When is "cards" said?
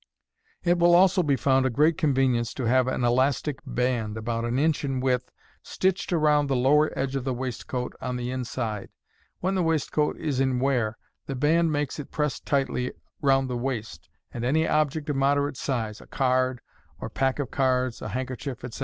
17.51-18.01